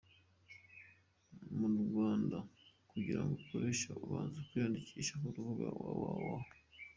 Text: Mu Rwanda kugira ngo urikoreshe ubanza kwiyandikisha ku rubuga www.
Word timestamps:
Mu 1.57 1.67
Rwanda 1.89 2.37
kugira 2.89 3.19
ngo 3.23 3.31
urikoreshe 3.35 3.89
ubanza 4.05 4.39
kwiyandikisha 4.47 5.13
ku 5.21 5.27
rubuga 5.35 5.67
www. 5.79 6.25